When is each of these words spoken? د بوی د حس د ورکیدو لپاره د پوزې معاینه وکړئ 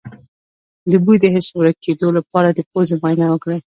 د 0.91 0.93
بوی 1.03 1.17
د 1.21 1.25
حس 1.33 1.47
د 1.51 1.55
ورکیدو 1.61 2.07
لپاره 2.17 2.49
د 2.51 2.59
پوزې 2.69 2.95
معاینه 3.01 3.25
وکړئ 3.29 3.59